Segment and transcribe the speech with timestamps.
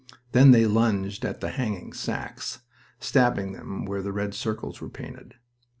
[0.31, 2.61] Then they lunged at the hanging sacks,
[2.99, 5.35] stabbing them where the red circles were painted.